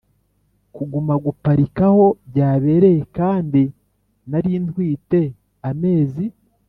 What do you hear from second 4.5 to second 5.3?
ntwite